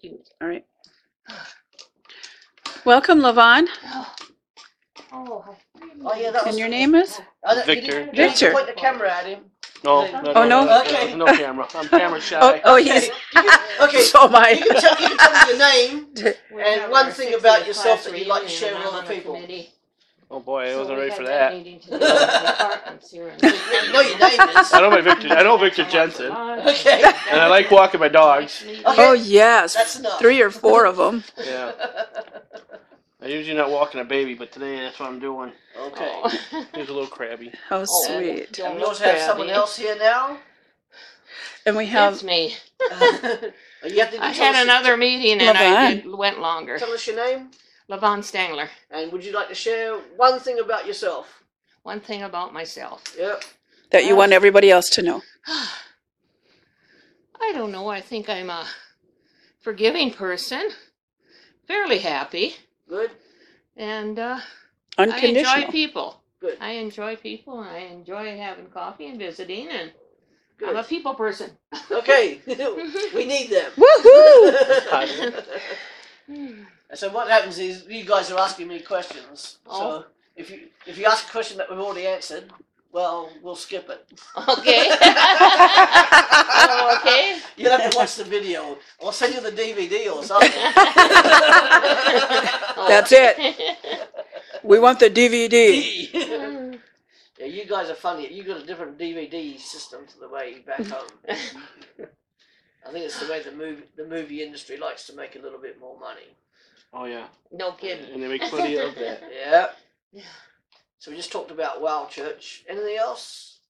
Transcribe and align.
cute. 0.00 0.28
All 0.40 0.48
right. 0.48 0.64
Welcome, 2.84 3.20
Levon. 3.20 3.66
Oh, 5.12 5.44
Oh, 6.02 6.14
yeah, 6.16 6.30
that 6.30 6.44
was 6.46 6.54
And 6.54 6.58
your 6.58 6.68
name 6.68 6.94
is? 6.94 7.18
Oh, 7.18 7.24
I 7.50 7.54
don't- 7.54 7.66
you 7.68 7.74
Victor. 7.74 7.90
didn't- 7.90 8.06
you 8.06 8.12
didn't 8.12 8.30
Victor. 8.38 8.52
Point 8.52 8.66
the 8.68 8.72
camera 8.72 9.12
at 9.12 9.26
him. 9.26 9.50
No, 9.84 10.06
Oh, 10.06 10.20
no, 10.22 10.32
no. 10.32 10.64
no, 10.64 10.80
Okay. 10.82 11.14
no 11.14 11.26
camera. 11.26 11.66
I'm 11.74 11.88
camera 11.88 12.20
shy. 12.28 12.38
Oh, 12.40 12.60
oh, 12.64 12.76
he's. 12.76 13.10
Okay. 13.80 14.02
So 14.12 14.24
am 14.26 14.36
I. 14.36 14.50
You 14.50 14.64
can 14.66 14.80
tell, 14.80 15.00
you 15.00 15.08
can 15.08 15.16
tell 15.18 15.46
me 15.46 15.48
your 15.48 15.58
name. 15.58 16.34
And 16.62 16.90
one 16.92 17.10
thing 17.12 17.34
about 17.34 17.66
yourself 17.66 18.04
that 18.04 18.18
you'd 18.18 18.28
like 18.28 18.42
to 18.42 18.48
share 18.48 18.74
with 18.76 18.84
other 18.86 19.06
people. 19.14 19.36
Oh 20.30 20.40
boy, 20.40 20.72
I 20.72 20.76
wasn't 20.76 20.98
ready 20.98 21.10
for 21.10 21.24
that. 21.24 21.52
You 23.12 23.92
know 23.92 24.00
your 24.00 24.18
name 24.18 24.40
is. 24.58 24.72
I 24.72 24.80
know 24.80 24.90
my 24.90 25.00
Victor. 25.00 25.28
I 25.30 25.42
know 25.42 25.56
Victor 25.58 25.84
Jensen, 25.84 26.30
Okay. 26.32 27.02
and 27.30 27.40
I 27.40 27.48
like 27.48 27.70
walking 27.70 28.00
my 28.00 28.08
dogs. 28.08 28.64
Oh, 28.84 29.12
yes. 29.12 29.74
That's 29.74 29.98
enough. 29.98 30.18
Three 30.20 30.40
or 30.40 30.50
four 30.50 30.84
of 30.86 30.96
them. 30.96 31.24
Yeah, 31.44 31.72
I 33.22 33.26
usually 33.26 33.56
not 33.56 33.70
walking 33.70 34.00
a 34.00 34.04
baby, 34.04 34.34
but 34.34 34.52
today 34.52 34.76
that's 34.78 34.98
what 35.00 35.08
I'm 35.08 35.18
doing. 35.18 35.52
Okay. 35.78 36.22
He's 36.74 36.88
a 36.88 36.92
little 36.92 37.06
crabby. 37.06 37.52
How 37.68 37.80
Oh. 37.82 37.86
sweet. 38.06 38.58
And 38.60 38.76
we 38.76 38.82
also 38.82 39.04
have 39.04 39.18
someone 39.20 39.48
else 39.50 39.76
here 39.76 39.96
now. 39.98 40.38
And 41.66 41.76
we 41.76 41.84
That's 41.86 42.20
have, 42.20 42.24
me. 42.24 42.54
you 42.80 44.00
have 44.00 44.10
to 44.12 44.24
I 44.24 44.32
tell 44.32 44.52
had 44.54 44.62
another 44.64 44.96
meeting 44.96 45.40
and 45.46 45.56
I 45.56 45.88
Laverne. 45.88 45.96
did, 46.02 46.14
went 46.14 46.40
longer. 46.40 46.78
Tell 46.78 46.92
us 46.92 47.06
your 47.06 47.16
name, 47.16 47.50
Levon 47.90 48.20
Stangler. 48.22 48.68
and 48.90 49.10
would 49.10 49.24
you 49.24 49.32
like 49.32 49.48
to 49.48 49.54
share 49.54 49.98
one 50.16 50.38
thing 50.38 50.60
about 50.60 50.86
yourself? 50.86 51.42
One 51.82 52.00
thing 52.00 52.22
about 52.22 52.52
myself. 52.52 53.02
Yep. 53.18 53.42
that 53.90 54.04
you 54.04 54.14
want 54.14 54.32
everybody 54.32 54.70
else 54.70 54.88
to 54.90 55.02
know. 55.02 55.22
I 57.40 57.52
don't 57.52 57.72
know. 57.72 57.88
I 57.88 58.00
think 58.00 58.28
I'm 58.28 58.50
a 58.50 58.66
forgiving 59.60 60.12
person, 60.12 60.70
fairly 61.66 61.98
happy, 61.98 62.54
Good. 62.88 63.10
and 63.76 64.18
uh, 64.18 64.40
I 64.98 65.02
enjoy 65.04 65.14
Unconditional. 65.14 65.72
people. 65.72 66.22
Good. 66.40 66.58
I 66.60 66.72
enjoy 66.72 67.16
people. 67.16 67.60
and 67.60 67.68
I 67.70 67.78
enjoy 67.80 68.36
having 68.36 68.66
coffee 68.66 69.08
and 69.08 69.18
visiting, 69.18 69.68
and 69.68 69.90
Good. 70.58 70.68
I'm 70.68 70.76
a 70.76 70.84
people 70.84 71.14
person. 71.14 71.50
Okay. 71.90 72.40
we 73.14 73.24
need 73.26 73.50
them. 73.50 73.72
Woohoo! 73.76 75.42
Hmm. 76.30 76.62
so 76.94 77.10
what 77.10 77.28
happens 77.28 77.58
is 77.58 77.84
you 77.88 78.04
guys 78.04 78.30
are 78.30 78.38
asking 78.38 78.68
me 78.68 78.80
questions. 78.80 79.58
Oh. 79.66 79.80
So 79.80 80.04
if 80.36 80.50
you 80.50 80.68
if 80.86 80.96
you 80.96 81.06
ask 81.06 81.26
a 81.28 81.30
question 81.30 81.58
that 81.58 81.68
we've 81.68 81.80
already 81.80 82.06
answered, 82.06 82.44
well, 82.92 83.30
we'll 83.42 83.56
skip 83.56 83.88
it. 83.88 84.06
okay. 84.48 84.90
oh, 86.72 86.98
okay. 87.00 87.38
You'll 87.56 87.70
have 87.70 87.90
to 87.90 87.96
watch 87.96 88.16
the 88.16 88.24
video. 88.24 88.78
I'll 89.02 89.12
send 89.12 89.34
you 89.34 89.40
the 89.40 89.52
DVD 89.52 90.14
or 90.14 90.22
something. 90.30 90.50
Oh. 92.76 92.86
That's 92.88 93.12
it. 93.12 93.58
We 94.62 94.78
want 94.78 94.98
the 94.98 95.10
DVD. 95.10 96.08
yeah, 96.12 96.50
hmm. 96.50 96.74
you 97.44 97.64
guys 97.66 97.90
are 97.90 97.94
funny. 97.94 98.32
You 98.32 98.42
got 98.44 98.62
a 98.62 98.66
different 98.66 98.98
DVD 98.98 99.58
system 99.58 100.06
to 100.06 100.18
the 100.18 100.28
way 100.28 100.60
back 100.66 100.84
home. 100.86 101.08
I 103.10 103.12
think 103.12 103.22
it's 103.32 103.44
the 103.44 103.50
way 103.50 103.56
the 103.56 103.64
movie 103.64 103.82
the 103.96 104.06
movie 104.06 104.42
industry 104.42 104.76
likes 104.76 105.06
to 105.06 105.14
make 105.16 105.34
a 105.36 105.40
little 105.40 105.58
bit 105.58 105.80
more 105.80 105.98
money. 105.98 106.36
Oh 106.92 107.04
yeah, 107.06 107.26
no 107.52 107.72
kidding. 107.72 108.12
and 108.12 108.22
they 108.22 108.28
make 108.28 108.42
plenty 108.42 108.76
of 108.76 108.94
that. 108.94 109.22
Yeah. 109.32 109.66
Yeah. 110.12 110.22
So 110.98 111.10
we 111.10 111.16
just 111.16 111.32
talked 111.32 111.50
about 111.50 111.80
Wow 111.80 112.06
Church. 112.10 112.64
Anything 112.68 112.96
else? 112.98 113.60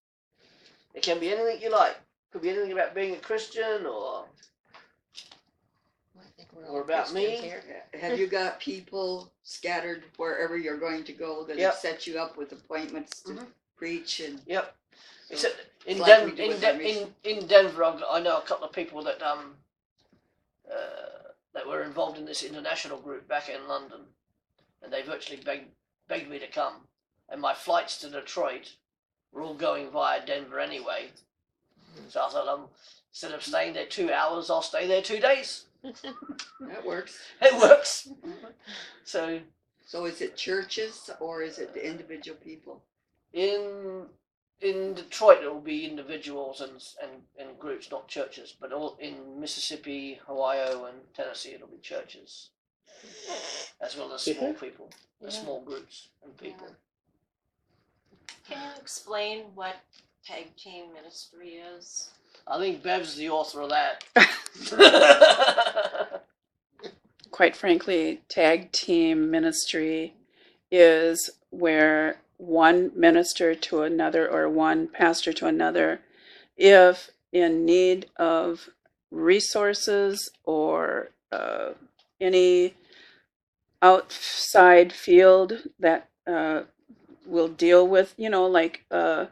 It 0.95 1.03
can 1.03 1.21
be 1.21 1.31
anything 1.33 1.63
you 1.63 1.71
like. 1.71 1.97
Could 2.33 2.43
be 2.43 2.51
anything 2.51 2.73
about 2.73 2.95
being 2.95 3.15
a 3.15 3.19
Christian 3.19 3.87
or 3.87 4.25
I 6.19 6.25
think 6.37 6.49
we're 6.53 6.65
Or 6.65 6.79
all 6.79 6.83
about 6.83 7.13
me? 7.13 7.37
Here. 7.37 7.63
Have 8.01 8.19
you 8.19 8.27
got 8.27 8.59
people 8.61 9.31
scattered 9.45 10.05
wherever 10.17 10.57
you're 10.57 10.79
going 10.79 11.05
to 11.05 11.13
go 11.13 11.45
that 11.45 11.57
Yep. 11.59 11.71
have 11.73 11.79
set 11.81 12.07
you 12.07 12.19
up 12.19 12.37
with 12.37 12.53
appointments 12.53 13.21
to 13.23 13.33
Mhm. 13.33 13.47
Preach 13.81 14.21
and? 14.21 14.41
Yep. 14.47 14.75
so- 15.27 15.33
Except 15.35 15.57
in 15.87 15.99
like 15.99 16.09
Den- 16.09 16.27
we 16.31 16.37
do 16.37 16.43
in, 16.43 16.49
with 16.51 16.61
De- 16.61 16.91
in 17.01 17.15
in 17.25 17.47
Denver, 17.47 17.85
I've 17.85 18.03
I 18.11 18.21
know 18.21 18.37
a 18.39 18.43
couple 18.43 18.67
of 18.67 18.73
people 18.73 19.03
that 19.05 19.23
um 19.23 19.57
uh, 20.71 21.33
that 21.55 21.67
were 21.67 21.83
involved 21.83 22.19
in 22.19 22.25
this 22.27 22.43
international 22.43 22.99
group 22.99 23.27
back 23.27 23.49
in 23.49 23.67
London, 23.69 24.01
and 24.83 24.93
they 24.93 25.03
virtually 25.03 25.41
begged 25.43 25.69
begged 26.09 26.29
me 26.31 26.39
to 26.39 26.47
come. 26.47 26.75
And 27.31 27.41
my 27.41 27.55
flights 27.55 27.97
to 27.99 28.11
Detroit 28.11 28.77
were 29.33 29.43
all 29.43 29.55
going 29.55 29.91
via 29.91 30.25
Denver 30.27 30.61
anyway. 30.61 31.11
So 32.09 32.25
I 32.25 32.29
thought, 32.31 32.49
um, 32.49 32.67
instead 33.13 33.33
of 33.33 33.43
staying 33.43 33.75
there 33.75 33.87
two 33.87 34.13
hours, 34.13 34.51
I'll 34.51 34.63
stay 34.63 34.87
there 34.87 35.03
two 35.03 35.21
days. 35.21 35.67
That 36.73 36.85
works. 36.87 37.19
It 37.41 37.55
works. 37.61 38.09
So 39.05 39.41
So 39.87 40.05
is 40.07 40.21
it 40.21 40.37
churches 40.37 41.11
or 41.21 41.43
is 41.43 41.59
it 41.59 41.73
the 41.75 41.85
individual 41.93 42.37
people? 42.45 42.83
In 43.33 44.07
in 44.61 44.93
Detroit, 44.93 45.43
it 45.43 45.51
will 45.53 45.61
be 45.61 45.87
individuals 45.87 46.61
and 46.61 46.73
and, 47.03 47.23
and 47.39 47.59
groups, 47.59 47.91
not 47.91 48.09
churches. 48.09 48.55
But 48.61 48.73
all 48.73 48.97
in 49.01 49.41
Mississippi, 49.41 50.21
Ohio, 50.29 50.85
and 50.87 50.99
Tennessee, 51.15 51.53
it'll 51.55 51.69
be 51.69 51.79
churches, 51.79 52.51
as 53.81 53.97
well 53.97 54.13
as 54.13 54.23
small 54.23 54.53
people, 54.55 54.91
Yeah. 55.23 55.31
small 55.31 55.61
groups 55.63 56.09
and 56.23 56.37
people. 56.37 56.67
Can 58.49 58.59
you 58.63 58.81
explain 58.81 59.45
what 59.55 59.77
tag 60.25 60.55
team 60.57 60.93
ministry 60.93 61.61
is? 61.77 62.11
I 62.47 62.59
think 62.59 62.83
Bev's 62.83 63.17
the 63.17 63.31
author 63.31 63.61
of 63.61 63.71
that. 63.71 64.05
Quite 67.31 67.57
frankly, 67.57 68.23
tag 68.29 68.73
team 68.73 69.31
ministry 69.31 70.15
is 70.71 71.31
where 71.51 72.21
one 72.41 72.91
minister 72.95 73.55
to 73.55 73.83
another 73.83 74.29
or 74.31 74.49
one 74.49 74.89
pastor 74.89 75.33
to 75.33 75.47
another, 75.47 76.01
if 76.57 77.11
in 77.33 77.65
need 77.65 78.07
of 78.17 78.71
resources 79.11 80.31
or 80.45 81.11
uh, 81.31 81.71
any 82.21 82.75
outside 83.83 84.93
field 84.93 85.69
that 85.79 86.09
uh, 86.27 86.63
will 87.27 87.49
deal 87.49 87.87
with, 87.87 88.15
you 88.17 88.31
know, 88.31 88.47
like 88.47 88.85
uh, 88.91 89.27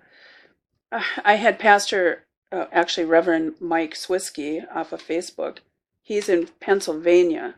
I 1.25 1.35
had 1.35 1.59
Pastor, 1.59 2.25
uh, 2.53 2.67
actually 2.73 3.07
Reverend 3.07 3.55
Mike 3.61 3.95
Swisky 3.95 4.65
off 4.75 4.93
of 4.93 5.03
Facebook. 5.03 5.59
He's 6.03 6.29
in 6.29 6.49
Pennsylvania. 6.61 7.57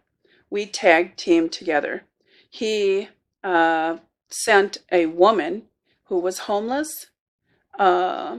We 0.48 0.66
tag 0.66 1.16
team 1.16 1.48
together. 1.48 2.04
He 2.48 3.08
uh, 3.44 3.98
sent 4.30 4.78
a 4.90 5.06
woman 5.06 5.64
who 6.04 6.18
was 6.18 6.40
homeless. 6.40 7.06
Uh, 7.78 8.38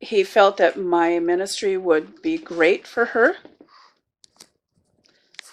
he 0.00 0.22
felt 0.22 0.56
that 0.58 0.78
my 0.78 1.18
ministry 1.18 1.76
would 1.76 2.22
be 2.22 2.38
great 2.38 2.86
for 2.86 3.06
her. 3.06 3.36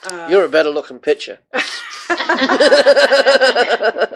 Uh, 0.06 0.28
You're 0.30 0.46
a 0.46 0.50
better 0.50 0.70
looking 0.70 1.00
picture. 1.00 1.40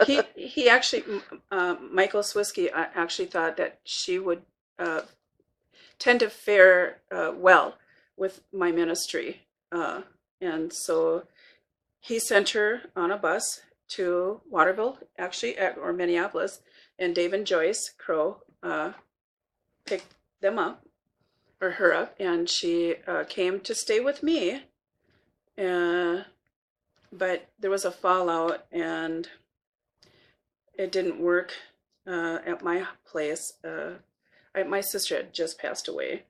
he 0.06 0.22
he 0.36 0.70
actually 0.70 1.04
uh, 1.52 1.76
Michael 1.92 2.22
Swisky 2.22 2.70
uh, 2.72 2.86
actually 2.94 3.26
thought 3.26 3.58
that 3.58 3.80
she 3.84 4.20
would 4.20 4.44
uh, 4.78 5.02
tend 5.98 6.20
to 6.20 6.30
fare 6.30 7.00
uh, 7.12 7.32
well 7.36 7.78
with 8.16 8.42
my 8.54 8.72
ministry, 8.72 9.42
uh, 9.72 10.02
and 10.40 10.72
so 10.72 11.24
he 12.00 12.20
sent 12.20 12.50
her 12.50 12.84
on 12.96 13.10
a 13.12 13.18
bus 13.18 13.62
to 13.90 14.42
Waterville, 14.50 15.00
actually, 15.18 15.58
or 15.60 15.94
Minneapolis, 15.94 16.62
and 16.98 17.16
Dave 17.16 17.34
and 17.34 17.46
Joyce 17.46 17.92
Crow 17.98 18.42
uh, 18.64 18.94
picked 19.86 20.16
them 20.42 20.60
up 20.60 20.86
or 21.62 21.72
her 21.72 21.94
up, 21.94 22.16
and 22.20 22.50
she 22.50 22.96
uh, 23.08 23.24
came 23.28 23.60
to 23.62 23.76
stay 23.76 24.00
with 24.00 24.24
me. 24.24 24.64
Uh, 25.58 26.24
but 27.12 27.50
there 27.60 27.72
was 27.72 27.84
a 27.84 27.92
fallout 27.92 28.66
and 28.72 29.28
it 30.78 30.92
didn't 30.92 31.20
work 31.20 31.54
uh, 32.08 32.40
at 32.46 32.64
my 32.64 32.86
place. 33.06 33.54
Uh, 33.64 33.96
I, 34.56 34.64
my 34.64 34.80
sister 34.80 35.18
had 35.18 35.34
just 35.34 35.60
passed 35.60 35.88
away, 35.88 36.24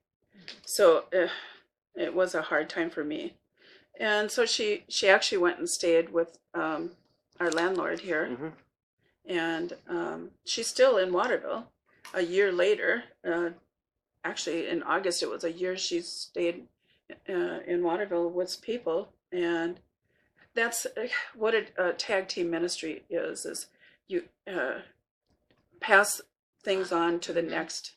so 0.65 1.03
it 1.95 2.15
was 2.15 2.33
a 2.33 2.41
hard 2.41 2.69
time 2.69 2.89
for 2.89 3.03
me. 3.03 3.35
And 3.99 4.31
so 4.31 4.45
she 4.45 4.85
she 4.87 5.09
actually 5.09 5.37
went 5.37 5.59
and 5.59 5.69
stayed 5.69 6.11
with 6.11 6.39
um, 6.53 6.91
our 7.39 7.51
landlord 7.51 7.99
here, 8.01 8.27
Mhm. 8.27 8.53
and 9.25 9.77
um, 9.87 10.31
she's 10.45 10.67
still 10.67 10.97
in 10.97 11.13
Waterville. 11.13 11.71
A 12.13 12.21
year 12.21 12.51
later, 12.51 13.03
uh, 13.23 13.51
actually 14.23 14.67
in 14.67 14.83
August, 14.83 15.23
it 15.23 15.29
was 15.29 15.43
a 15.43 15.51
year 15.51 15.77
she 15.77 16.01
stayed 16.01 16.67
uh, 17.27 17.59
in 17.65 17.83
Waterville 17.83 18.29
with 18.29 18.61
people, 18.61 19.13
and 19.31 19.79
that's 20.53 20.85
uh, 20.85 21.07
what 21.35 21.53
a, 21.53 21.65
a 21.77 21.93
tag 21.93 22.27
team 22.27 22.49
ministry 22.49 23.03
is 23.09 23.45
is 23.45 23.67
you 24.07 24.23
uh, 24.47 24.79
pass 25.79 26.21
things 26.63 26.91
on 26.91 27.19
to 27.19 27.31
the 27.31 27.41
next 27.41 27.93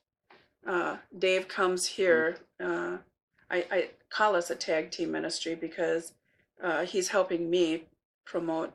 uh, 0.67 0.99
dave 1.19 1.49
comes 1.49 1.87
here 1.87 2.37
uh, 2.61 2.99
I, 3.50 3.67
I 3.71 3.91
call 4.11 4.37
us 4.37 4.50
a 4.50 4.55
tag 4.55 4.91
team 4.91 5.11
ministry 5.11 5.55
because 5.55 6.12
uh, 6.62 6.85
he's 6.85 7.09
helping 7.09 7.50
me 7.50 7.85
promote 8.25 8.73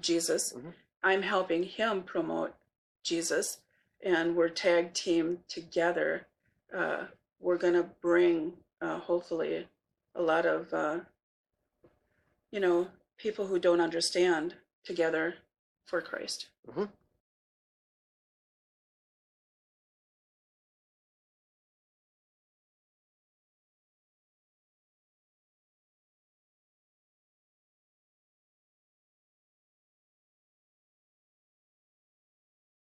Jesus. 0.00 0.52
Mhm. 0.52 0.74
I'm 1.02 1.22
helping 1.22 1.62
him 1.62 2.02
promote 2.02 2.54
Jesus, 3.02 3.60
and 4.00 4.36
we're 4.36 4.48
tag 4.48 4.94
team 4.94 5.44
together. 5.48 6.26
Uh, 6.72 7.06
we're 7.40 7.58
gonna 7.58 7.82
bring 8.00 8.56
uh, 8.80 8.98
hopefully 9.00 9.68
a 10.14 10.22
lot 10.22 10.46
of 10.46 10.72
uh, 10.72 11.00
you 12.50 12.60
know 12.60 12.90
people 13.16 13.46
who 13.46 13.58
don't 13.58 13.80
understand 13.80 14.56
together 14.84 15.36
for 15.84 16.00
Christ. 16.00 16.48
Mhm. 16.66 16.90